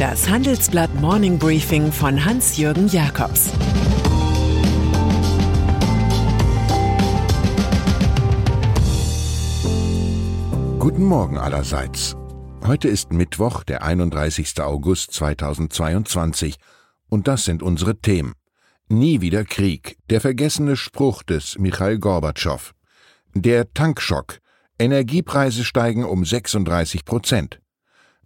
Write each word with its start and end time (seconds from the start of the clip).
Das 0.00 0.30
Handelsblatt 0.30 0.94
Morning 0.94 1.38
Briefing 1.38 1.92
von 1.92 2.24
Hans-Jürgen 2.24 2.88
Jakobs 2.88 3.50
Guten 10.78 11.04
Morgen 11.04 11.36
allerseits. 11.36 12.16
Heute 12.66 12.88
ist 12.88 13.12
Mittwoch, 13.12 13.62
der 13.62 13.82
31. 13.82 14.62
August 14.62 15.12
2022, 15.12 16.56
und 17.10 17.28
das 17.28 17.44
sind 17.44 17.62
unsere 17.62 18.00
Themen. 18.00 18.32
Nie 18.88 19.20
wieder 19.20 19.44
Krieg, 19.44 19.98
der 20.08 20.22
vergessene 20.22 20.76
Spruch 20.76 21.22
des 21.22 21.58
Michail 21.58 21.98
Gorbatschow. 21.98 22.72
Der 23.34 23.74
Tankschock, 23.74 24.38
Energiepreise 24.78 25.62
steigen 25.62 26.04
um 26.04 26.24
36 26.24 27.04
Prozent. 27.04 27.60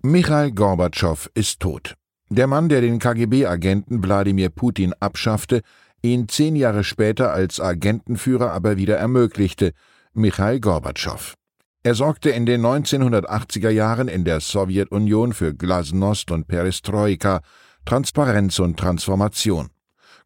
Michail 0.00 0.52
Gorbatschow 0.52 1.30
ist 1.34 1.60
tot. 1.60 1.98
Der 2.30 2.46
Mann, 2.46 2.68
der 2.68 2.82
den 2.82 2.98
KGB-Agenten 2.98 4.02
Wladimir 4.02 4.50
Putin 4.50 4.92
abschaffte, 5.00 5.62
ihn 6.02 6.28
zehn 6.28 6.56
Jahre 6.56 6.84
später 6.84 7.32
als 7.32 7.60
Agentenführer 7.60 8.52
aber 8.52 8.76
wieder 8.76 8.96
ermöglichte, 8.96 9.72
Michail 10.12 10.60
Gorbatschow. 10.60 11.34
Er 11.82 11.94
sorgte 11.94 12.30
in 12.30 12.44
den 12.44 12.60
1980er 12.60 13.70
Jahren 13.70 14.08
in 14.08 14.24
der 14.24 14.40
Sowjetunion 14.40 15.32
für 15.32 15.54
Glasnost 15.54 16.30
und 16.30 16.48
Perestroika, 16.48 17.40
Transparenz 17.84 18.58
und 18.58 18.78
Transformation. 18.78 19.68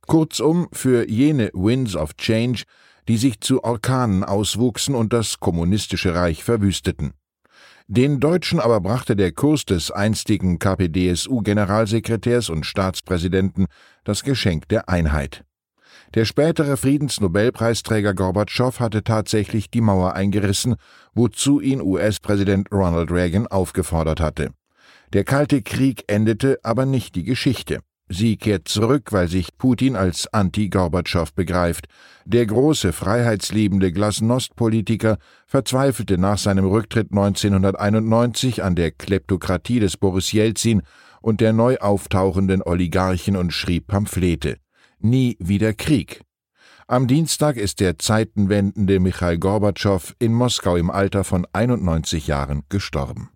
Kurzum 0.06 0.68
für 0.72 1.08
jene 1.08 1.50
Winds 1.52 1.94
of 1.94 2.16
Change, 2.16 2.64
die 3.08 3.16
sich 3.16 3.40
zu 3.40 3.62
Orkanen 3.62 4.24
auswuchsen 4.24 4.94
und 4.94 5.12
das 5.12 5.38
kommunistische 5.38 6.14
Reich 6.14 6.42
verwüsteten. 6.42 7.12
Den 7.86 8.20
Deutschen 8.20 8.58
aber 8.58 8.80
brachte 8.80 9.16
der 9.16 9.32
Kurs 9.32 9.64
des 9.64 9.90
einstigen 9.90 10.58
KPDSU-Generalsekretärs 10.58 12.48
und 12.48 12.64
Staatspräsidenten 12.64 13.66
das 14.04 14.22
Geschenk 14.22 14.68
der 14.68 14.88
Einheit. 14.88 15.44
Der 16.14 16.26
spätere 16.26 16.76
Friedensnobelpreisträger 16.76 18.12
Gorbatschow 18.12 18.78
hatte 18.80 19.02
tatsächlich 19.02 19.70
die 19.70 19.80
Mauer 19.80 20.12
eingerissen, 20.14 20.76
wozu 21.14 21.60
ihn 21.60 21.80
US-Präsident 21.80 22.70
Ronald 22.70 23.10
Reagan 23.10 23.46
aufgefordert 23.46 24.20
hatte. 24.20 24.50
Der 25.14 25.24
Kalte 25.24 25.62
Krieg 25.62 26.04
endete 26.08 26.58
aber 26.62 26.84
nicht 26.84 27.14
die 27.14 27.24
Geschichte. 27.24 27.80
Sie 28.10 28.36
kehrt 28.36 28.68
zurück, 28.68 29.12
weil 29.12 29.28
sich 29.28 29.56
Putin 29.56 29.96
als 29.96 30.26
Anti-Gorbatschow 30.30 31.32
begreift. 31.32 31.86
Der 32.26 32.44
große, 32.44 32.92
freiheitsliebende 32.92 33.90
Glasnost-Politiker 33.90 35.16
verzweifelte 35.46 36.18
nach 36.18 36.36
seinem 36.36 36.66
Rücktritt 36.66 37.10
1991 37.10 38.62
an 38.62 38.74
der 38.74 38.90
Kleptokratie 38.90 39.80
des 39.80 39.96
Boris 39.96 40.30
Jelzin 40.32 40.82
und 41.22 41.40
der 41.40 41.54
neu 41.54 41.78
auftauchenden 41.78 42.60
Oligarchen 42.62 43.34
und 43.34 43.52
schrieb 43.54 43.86
Pamphlete. 43.86 44.58
Nie 45.04 45.36
wieder 45.40 45.72
Krieg. 45.72 46.22
Am 46.86 47.08
Dienstag 47.08 47.56
ist 47.56 47.80
der 47.80 47.98
zeitenwendende 47.98 49.00
Michail 49.00 49.36
Gorbatschow 49.36 50.14
in 50.20 50.32
Moskau 50.32 50.76
im 50.76 50.90
Alter 50.90 51.24
von 51.24 51.44
91 51.52 52.28
Jahren 52.28 52.62
gestorben. 52.68 53.28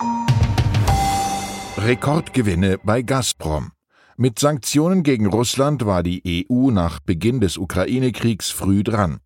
Rekordgewinne 1.76 2.78
bei 2.84 3.02
Gazprom. 3.02 3.72
Mit 4.16 4.38
Sanktionen 4.38 5.02
gegen 5.02 5.26
Russland 5.26 5.84
war 5.84 6.04
die 6.04 6.46
EU 6.48 6.70
nach 6.70 7.00
Beginn 7.00 7.40
des 7.40 7.58
Ukraine-Kriegs 7.58 8.50
früh 8.50 8.84
dran. 8.84 9.18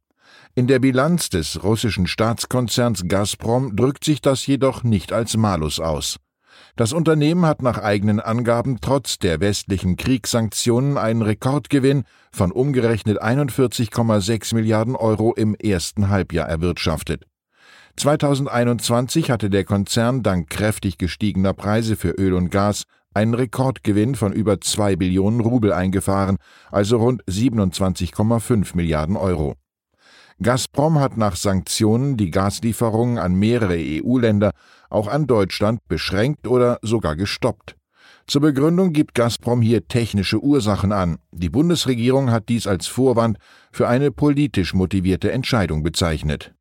In 0.54 0.66
der 0.66 0.78
Bilanz 0.78 1.28
des 1.28 1.62
russischen 1.62 2.06
Staatskonzerns 2.06 3.04
Gazprom 3.06 3.76
drückt 3.76 4.02
sich 4.02 4.22
das 4.22 4.46
jedoch 4.46 4.82
nicht 4.82 5.12
als 5.12 5.36
Malus 5.36 5.78
aus. 5.78 6.16
Das 6.76 6.92
Unternehmen 6.92 7.46
hat 7.46 7.62
nach 7.62 7.78
eigenen 7.78 8.20
Angaben 8.20 8.78
trotz 8.80 9.18
der 9.18 9.40
westlichen 9.40 9.96
Kriegssanktionen 9.96 10.96
einen 10.96 11.22
Rekordgewinn 11.22 12.04
von 12.32 12.52
umgerechnet 12.52 13.22
41,6 13.22 14.54
Milliarden 14.54 14.96
Euro 14.96 15.34
im 15.34 15.54
ersten 15.54 16.08
Halbjahr 16.08 16.48
erwirtschaftet. 16.48 17.26
2021 17.96 19.30
hatte 19.30 19.50
der 19.50 19.64
Konzern 19.64 20.22
dank 20.22 20.48
kräftig 20.48 20.96
gestiegener 20.96 21.52
Preise 21.52 21.96
für 21.96 22.10
Öl 22.10 22.34
und 22.34 22.50
Gas 22.50 22.84
einen 23.12 23.34
Rekordgewinn 23.34 24.14
von 24.14 24.32
über 24.32 24.60
2 24.60 24.96
Billionen 24.96 25.40
Rubel 25.40 25.72
eingefahren, 25.72 26.36
also 26.70 26.98
rund 26.98 27.24
27,5 27.24 28.76
Milliarden 28.76 29.16
Euro. 29.16 29.56
Gazprom 30.42 30.98
hat 30.98 31.18
nach 31.18 31.36
Sanktionen 31.36 32.16
die 32.16 32.30
Gaslieferungen 32.30 33.18
an 33.18 33.34
mehrere 33.34 33.76
EU-Länder, 33.76 34.52
auch 34.88 35.06
an 35.06 35.26
Deutschland, 35.26 35.86
beschränkt 35.86 36.46
oder 36.46 36.78
sogar 36.80 37.14
gestoppt. 37.14 37.76
Zur 38.26 38.40
Begründung 38.40 38.94
gibt 38.94 39.14
Gazprom 39.14 39.60
hier 39.60 39.86
technische 39.86 40.42
Ursachen 40.42 40.92
an. 40.92 41.18
Die 41.30 41.50
Bundesregierung 41.50 42.30
hat 42.30 42.48
dies 42.48 42.66
als 42.66 42.86
Vorwand 42.86 43.36
für 43.70 43.86
eine 43.86 44.12
politisch 44.12 44.72
motivierte 44.72 45.30
Entscheidung 45.30 45.82
bezeichnet. 45.82 46.54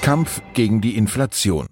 Kampf 0.00 0.42
gegen 0.54 0.80
die 0.80 0.96
Inflation. 0.96 1.68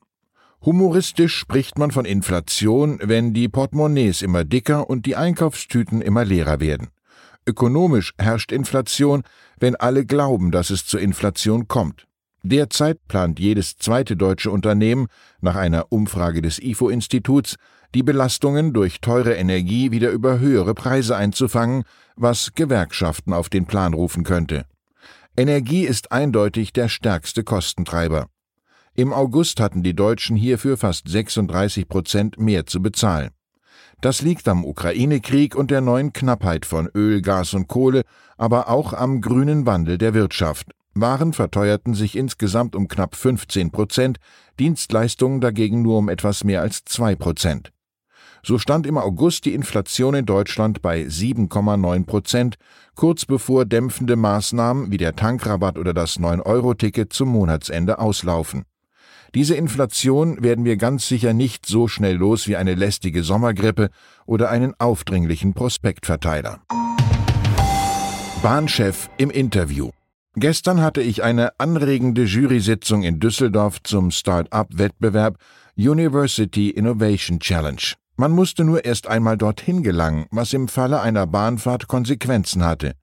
Humoristisch 0.65 1.35
spricht 1.35 1.77
man 1.79 1.91
von 1.91 2.05
Inflation, 2.05 3.01
wenn 3.03 3.33
die 3.35 3.49
Portemonnaies 3.49 4.23
immer 4.23 4.45
dicker 4.45 4.89
und 4.89 5.07
die 5.07 5.17
Einkaufstüten 5.17 6.01
immer 6.03 6.25
leerer 6.25 6.61
werden. 6.61 6.91
Ökonomisch 7.47 8.13
herrscht 8.19 8.53
Inflation, 8.53 9.23
wenn 9.59 9.77
alle 9.77 10.05
glauben, 10.05 10.51
dass 10.51 10.71
es 10.71 10.87
zur 10.87 11.01
Inflation 11.01 11.69
kommt. 11.69 12.07
Derzeit 12.43 13.07
plant 13.07 13.39
jedes 13.39 13.77
zweite 13.77 14.17
deutsche 14.17 14.51
Unternehmen 14.51 15.09
nach 15.41 15.57
einer 15.57 15.93
Umfrage 15.93 16.43
des 16.43 16.59
IFO-Instituts, 16.59 17.57
die 17.95 18.03
Belastungen 18.03 18.73
durch 18.73 19.01
teure 19.01 19.35
Energie 19.35 19.91
wieder 19.91 20.11
über 20.11 20.39
höhere 20.39 20.75
Preise 20.75 21.17
einzufangen, 21.17 21.85
was 22.17 22.53
Gewerkschaften 22.55 23.33
auf 23.33 23.49
den 23.49 23.67
Plan 23.67 23.95
rufen 23.95 24.25
könnte. 24.25 24.65
Energie 25.37 25.85
ist 25.85 26.13
eindeutig 26.13 26.73
der 26.73 26.89
stärkste 26.89 27.45
Kostentreiber. 27.45 28.29
Im 28.95 29.13
August 29.13 29.61
hatten 29.61 29.83
die 29.83 29.95
Deutschen 29.95 30.37
hierfür 30.37 30.77
fast 30.77 31.09
36 31.09 31.89
Prozent 31.89 32.39
mehr 32.39 32.67
zu 32.67 32.83
bezahlen. 32.83 33.31
Das 34.01 34.23
liegt 34.23 34.49
am 34.49 34.65
Ukraine-Krieg 34.65 35.55
und 35.55 35.71
der 35.71 35.83
neuen 35.83 36.15
Knappheit 36.15 36.65
von 36.65 36.89
Öl, 36.95 37.21
Gas 37.21 37.53
und 37.53 37.69
Kohle, 37.69 38.03
aber 38.39 38.71
auch 38.71 38.95
am 38.95 39.21
grünen 39.21 39.67
Wandel 39.67 39.99
der 39.99 40.15
Wirtschaft. 40.15 40.69
Waren 40.95 41.35
verteuerten 41.35 41.95
sich 41.95 42.17
insgesamt 42.17 42.75
um 42.75 42.89
knapp 42.89 43.15
15 43.15 43.71
Prozent, 43.71 44.19
Dienstleistungen 44.59 45.43
dagegen 45.43 45.83
nur 45.83 45.99
um 45.99 46.09
etwas 46.09 46.45
mehr 46.45 46.63
als 46.63 46.85
zwei 46.85 47.15
Prozent. 47.15 47.73
So 48.43 48.59
stand 48.59 48.87
im 48.87 48.97
August 48.97 49.45
die 49.45 49.53
Inflation 49.53 50.15
in 50.15 50.25
Deutschland 50.25 50.81
bei 50.81 51.03
7,9 51.03 52.07
Prozent, 52.07 52.57
kurz 52.95 53.27
bevor 53.27 53.67
dämpfende 53.67 54.17
Maßnahmen 54.17 54.91
wie 54.91 54.97
der 54.97 55.15
Tankrabatt 55.15 55.77
oder 55.77 55.93
das 55.93 56.19
9-Euro-Ticket 56.19 57.13
zum 57.13 57.29
Monatsende 57.29 57.99
auslaufen. 57.99 58.65
Diese 59.35 59.55
Inflation 59.55 60.43
werden 60.43 60.65
wir 60.65 60.77
ganz 60.77 61.07
sicher 61.07 61.33
nicht 61.33 61.65
so 61.65 61.87
schnell 61.87 62.17
los 62.17 62.49
wie 62.49 62.57
eine 62.57 62.75
lästige 62.75 63.23
Sommergrippe 63.23 63.91
oder 64.27 64.51
einen 64.51 64.75
aufdringlichen 64.79 65.55
Prospektverteiler. 65.55 66.61
Bahnchef 68.43 69.09
im 69.19 69.31
Interview. 69.31 69.91
Gestern 70.35 70.81
hatte 70.81 71.03
ich 71.03 71.23
eine 71.23 71.59
anregende 71.59 72.25
Jury-Sitzung 72.25 73.03
in 73.03 73.21
Düsseldorf 73.21 73.83
zum 73.83 74.11
Start-up-Wettbewerb 74.11 75.37
University 75.77 76.71
Innovation 76.71 77.39
Challenge. 77.39 77.95
Man 78.17 78.33
musste 78.33 78.65
nur 78.65 78.85
erst 78.85 79.07
einmal 79.07 79.37
dorthin 79.37 79.83
gelangen, 79.83 80.27
was 80.31 80.53
im 80.53 80.69
Falle 80.69 81.01
einer 81.01 81.27
Bahnfahrt 81.27 81.89
Konsequenzen 81.89 82.65
hatte. 82.65 82.95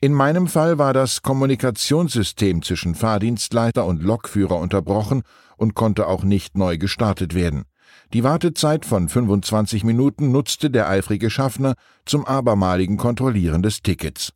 In 0.00 0.12
meinem 0.12 0.48
Fall 0.48 0.78
war 0.78 0.92
das 0.92 1.22
Kommunikationssystem 1.22 2.62
zwischen 2.62 2.94
Fahrdienstleiter 2.94 3.84
und 3.84 4.02
Lokführer 4.02 4.58
unterbrochen 4.58 5.22
und 5.56 5.74
konnte 5.74 6.08
auch 6.08 6.24
nicht 6.24 6.56
neu 6.56 6.78
gestartet 6.78 7.34
werden. 7.34 7.64
Die 8.12 8.24
Wartezeit 8.24 8.84
von 8.84 9.08
25 9.08 9.84
Minuten 9.84 10.32
nutzte 10.32 10.70
der 10.70 10.88
eifrige 10.88 11.30
Schaffner 11.30 11.74
zum 12.04 12.26
abermaligen 12.26 12.96
Kontrollieren 12.96 13.62
des 13.62 13.82
Tickets. 13.82 14.32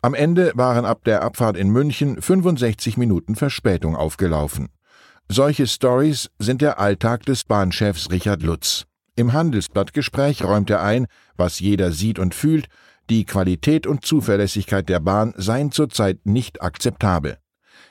Am 0.00 0.14
Ende 0.14 0.52
waren 0.54 0.84
ab 0.84 1.04
der 1.04 1.22
Abfahrt 1.22 1.56
in 1.56 1.70
München 1.70 2.22
65 2.22 2.96
Minuten 2.96 3.34
Verspätung 3.34 3.96
aufgelaufen. 3.96 4.68
Solche 5.28 5.66
Stories 5.66 6.30
sind 6.38 6.62
der 6.62 6.78
Alltag 6.78 7.26
des 7.26 7.44
Bahnchefs 7.44 8.10
Richard 8.10 8.42
Lutz. 8.42 8.86
Im 9.16 9.32
Handelsblattgespräch 9.32 10.44
räumt 10.44 10.70
er 10.70 10.82
ein, 10.82 11.06
was 11.36 11.58
jeder 11.58 11.90
sieht 11.90 12.18
und 12.18 12.34
fühlt, 12.34 12.68
die 13.10 13.24
Qualität 13.24 13.86
und 13.86 14.04
Zuverlässigkeit 14.04 14.88
der 14.88 15.00
Bahn 15.00 15.34
seien 15.36 15.72
zurzeit 15.72 16.24
nicht 16.24 16.62
akzeptabel. 16.62 17.38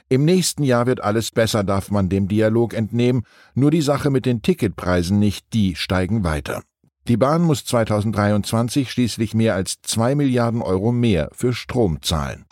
Im 0.09 0.23
nächsten 0.23 0.63
Jahr 0.63 0.85
wird 0.85 1.03
alles 1.03 1.31
besser, 1.31 1.63
darf 1.63 1.91
man 1.91 2.07
dem 2.07 2.27
Dialog 2.27 2.73
entnehmen, 2.73 3.23
nur 3.55 3.71
die 3.71 3.81
Sache 3.81 4.09
mit 4.09 4.25
den 4.25 4.41
Ticketpreisen 4.41 5.19
nicht, 5.19 5.53
die 5.53 5.75
steigen 5.75 6.23
weiter. 6.23 6.63
Die 7.07 7.17
Bahn 7.17 7.41
muss 7.41 7.65
2023 7.65 8.91
schließlich 8.91 9.33
mehr 9.33 9.55
als 9.55 9.81
zwei 9.81 10.15
Milliarden 10.15 10.61
Euro 10.61 10.91
mehr 10.91 11.29
für 11.33 11.53
Strom 11.53 12.01
zahlen. 12.01 12.45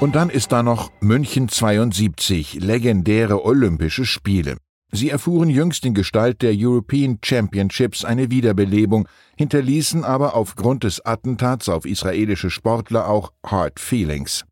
Und 0.00 0.16
dann 0.16 0.30
ist 0.30 0.52
da 0.52 0.62
noch 0.62 0.90
München 1.00 1.48
72, 1.48 2.54
legendäre 2.54 3.44
Olympische 3.44 4.04
Spiele. 4.04 4.56
Sie 4.94 5.08
erfuhren 5.08 5.48
jüngst 5.48 5.86
in 5.86 5.94
Gestalt 5.94 6.42
der 6.42 6.52
European 6.54 7.18
Championships 7.24 8.04
eine 8.04 8.30
Wiederbelebung, 8.30 9.08
hinterließen 9.38 10.04
aber 10.04 10.34
aufgrund 10.36 10.84
des 10.84 11.04
Attentats 11.04 11.70
auf 11.70 11.86
israelische 11.86 12.50
Sportler 12.50 13.08
auch 13.08 13.32
Hard 13.42 13.80
Feelings. 13.80 14.44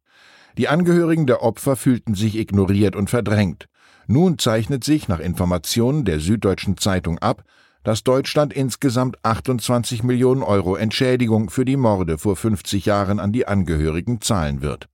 Die 0.57 0.69
Angehörigen 0.69 1.27
der 1.27 1.43
Opfer 1.43 1.77
fühlten 1.77 2.15
sich 2.15 2.37
ignoriert 2.37 2.97
und 2.97 3.11
verdrängt. 3.11 3.67
Nun 4.07 4.39
zeichnet 4.39 4.83
sich 4.83 5.09
nach 5.09 5.21
Informationen 5.21 6.07
der 6.07 6.21
Süddeutschen 6.21 6.79
Zeitung 6.79 7.19
ab, 7.19 7.45
dass 7.85 8.03
Deutschland 8.03 8.55
insgesamt 8.55 9.23
28 9.23 10.03
Millionen 10.03 10.43
Euro 10.43 10.75
Entschädigung 10.75 11.51
für 11.51 11.67
die 11.67 11.77
Morde 11.77 12.17
vor 12.17 12.35
50 12.35 12.87
Jahren 12.87 13.21
an 13.21 13.33
die 13.33 13.47
Angehörigen 13.47 14.23
zahlen 14.23 14.63
wird. 14.63 14.89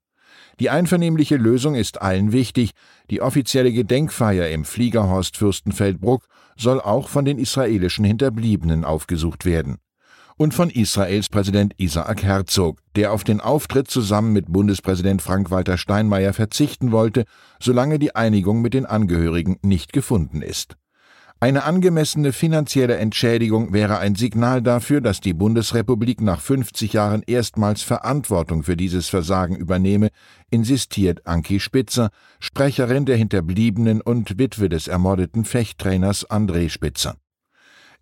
Die 0.58 0.70
einvernehmliche 0.70 1.36
Lösung 1.36 1.74
ist 1.74 2.00
allen 2.00 2.32
wichtig. 2.32 2.70
Die 3.10 3.20
offizielle 3.20 3.72
Gedenkfeier 3.72 4.48
im 4.48 4.64
Fliegerhorst 4.64 5.36
Fürstenfeldbruck 5.36 6.26
soll 6.56 6.80
auch 6.80 7.08
von 7.08 7.24
den 7.24 7.38
israelischen 7.38 8.04
Hinterbliebenen 8.04 8.84
aufgesucht 8.84 9.44
werden 9.44 9.76
und 10.36 10.54
von 10.54 10.70
Israels 10.70 11.28
Präsident 11.28 11.74
Isaac 11.78 12.22
Herzog, 12.22 12.78
der 12.94 13.12
auf 13.12 13.24
den 13.24 13.40
Auftritt 13.40 13.88
zusammen 13.88 14.32
mit 14.32 14.52
Bundespräsident 14.52 15.22
Frank-Walter 15.22 15.78
Steinmeier 15.78 16.32
verzichten 16.32 16.92
wollte, 16.92 17.24
solange 17.58 17.98
die 17.98 18.14
Einigung 18.14 18.60
mit 18.60 18.74
den 18.74 18.86
Angehörigen 18.86 19.58
nicht 19.62 19.92
gefunden 19.92 20.42
ist. 20.42 20.76
Eine 21.38 21.64
angemessene 21.64 22.32
finanzielle 22.32 22.96
Entschädigung 22.96 23.74
wäre 23.74 23.98
ein 23.98 24.14
Signal 24.14 24.62
dafür, 24.62 25.02
dass 25.02 25.20
die 25.20 25.34
Bundesrepublik 25.34 26.22
nach 26.22 26.40
50 26.40 26.94
Jahren 26.94 27.22
erstmals 27.26 27.82
Verantwortung 27.82 28.62
für 28.62 28.74
dieses 28.74 29.08
Versagen 29.08 29.54
übernehme, 29.54 30.08
insistiert 30.50 31.26
Anki 31.26 31.60
Spitzer, 31.60 32.08
Sprecherin 32.40 33.04
der 33.04 33.16
Hinterbliebenen 33.16 34.00
und 34.00 34.38
Witwe 34.38 34.70
des 34.70 34.88
ermordeten 34.88 35.44
Fechttrainers 35.44 36.26
André 36.30 36.70
Spitzer. 36.70 37.16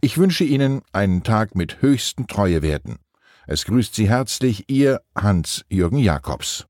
Ich 0.00 0.16
wünsche 0.16 0.44
Ihnen 0.44 0.82
einen 0.92 1.24
Tag 1.24 1.56
mit 1.56 1.82
höchsten 1.82 2.28
Treuewerten. 2.28 2.98
Es 3.48 3.64
grüßt 3.64 3.96
Sie 3.96 4.08
herzlich 4.08 4.70
Ihr 4.70 5.00
Hans-Jürgen 5.16 5.98
Jakobs. 5.98 6.66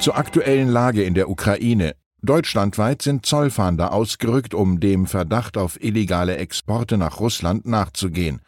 Zur 0.00 0.16
aktuellen 0.16 0.68
Lage 0.68 1.04
in 1.04 1.14
der 1.14 1.30
Ukraine. 1.30 1.94
Deutschlandweit 2.24 3.02
sind 3.02 3.26
Zollfahnder 3.26 3.92
ausgerückt, 3.92 4.54
um 4.54 4.78
dem 4.78 5.06
Verdacht 5.06 5.56
auf 5.56 5.82
illegale 5.82 6.36
Exporte 6.36 6.96
nach 6.96 7.18
Russland 7.18 7.66
nachzugehen. 7.66 8.40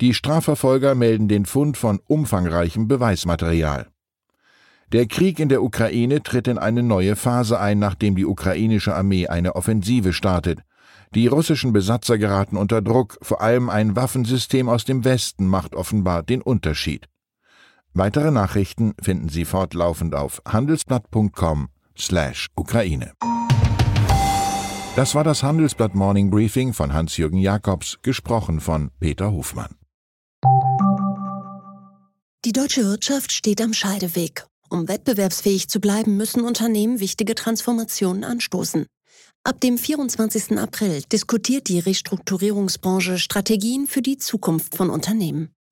Die 0.00 0.12
Strafverfolger 0.12 0.94
melden 0.94 1.28
den 1.28 1.46
Fund 1.46 1.78
von 1.78 2.00
umfangreichem 2.06 2.86
Beweismaterial. 2.86 3.86
Der 4.92 5.06
Krieg 5.06 5.40
in 5.40 5.48
der 5.48 5.62
Ukraine 5.62 6.22
tritt 6.22 6.48
in 6.48 6.58
eine 6.58 6.82
neue 6.82 7.16
Phase 7.16 7.58
ein, 7.58 7.78
nachdem 7.78 8.14
die 8.14 8.26
ukrainische 8.26 8.94
Armee 8.94 9.26
eine 9.26 9.56
Offensive 9.56 10.12
startet. 10.12 10.60
Die 11.14 11.26
russischen 11.26 11.72
Besatzer 11.72 12.18
geraten 12.18 12.58
unter 12.58 12.82
Druck, 12.82 13.16
vor 13.22 13.40
allem 13.40 13.70
ein 13.70 13.96
Waffensystem 13.96 14.68
aus 14.68 14.84
dem 14.84 15.04
Westen 15.04 15.46
macht 15.46 15.74
offenbar 15.74 16.22
den 16.22 16.42
Unterschied. 16.42 17.08
Weitere 17.94 18.30
Nachrichten 18.30 18.92
finden 19.00 19.30
Sie 19.30 19.46
fortlaufend 19.46 20.14
auf 20.14 20.42
handelsblatt.com/Ukraine. 21.94 23.12
Das 24.96 25.14
war 25.14 25.24
das 25.24 25.42
Handelsblatt 25.42 25.94
Morning 25.94 26.30
Briefing 26.30 26.72
von 26.72 26.92
Hans-Jürgen 26.92 27.38
Jakobs, 27.38 27.98
gesprochen 28.02 28.60
von 28.60 28.90
Peter 29.00 29.32
Hofmann. 29.32 29.74
Die 32.44 32.52
deutsche 32.52 32.84
Wirtschaft 32.84 33.32
steht 33.32 33.60
am 33.60 33.72
Scheideweg. 33.72 34.46
Um 34.70 34.88
wettbewerbsfähig 34.88 35.68
zu 35.68 35.80
bleiben, 35.80 36.16
müssen 36.16 36.44
Unternehmen 36.44 37.00
wichtige 37.00 37.34
Transformationen 37.34 38.24
anstoßen. 38.24 38.86
Ab 39.44 39.60
dem 39.60 39.78
24. 39.78 40.58
April 40.58 41.02
diskutiert 41.12 41.68
die 41.68 41.78
Restrukturierungsbranche 41.78 43.18
Strategien 43.18 43.86
für 43.86 44.02
die 44.02 44.18
Zukunft 44.18 44.76
von 44.76 44.90
Unternehmen. 44.90 45.53